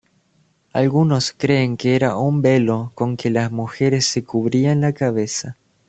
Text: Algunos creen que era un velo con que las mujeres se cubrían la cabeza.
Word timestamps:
Algunos 0.73 1.31
creen 1.31 1.77
que 1.77 1.95
era 1.95 2.17
un 2.17 2.41
velo 2.41 2.91
con 2.95 3.17
que 3.17 3.29
las 3.29 3.51
mujeres 3.51 4.03
se 4.07 4.23
cubrían 4.23 4.81
la 4.81 4.93
cabeza. 4.93 5.57